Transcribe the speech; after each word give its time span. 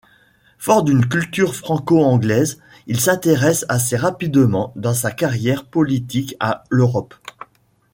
Fort 0.57 0.81
d'une 0.83 1.07
culture 1.07 1.53
franco-anglaise, 1.53 2.59
il 2.87 2.99
s'intéresse 2.99 3.67
assez 3.69 3.95
rapidement 3.95 4.73
dans 4.75 4.95
sa 4.95 5.11
carrière 5.11 5.63
politique 5.65 6.35
à 6.39 6.63
l'Europe. 6.71 7.13